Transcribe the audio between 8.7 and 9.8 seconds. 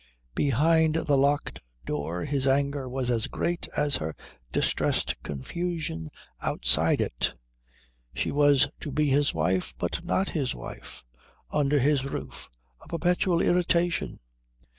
to be his wife